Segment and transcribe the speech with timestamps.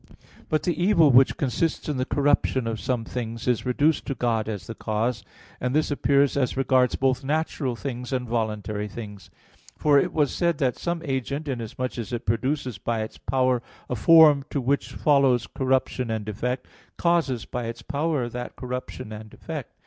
[0.49, 4.49] But the evil which consists in the corruption of some things is reduced to God
[4.49, 5.23] as the cause.
[5.59, 9.29] And this appears as regards both natural things and voluntary things.
[9.77, 10.65] For it was said (A.
[10.65, 13.61] 1) that some agent inasmuch as it produces by its power
[13.91, 16.65] a form to which follows corruption and defect,
[16.97, 19.75] causes by its power that corruption and defect.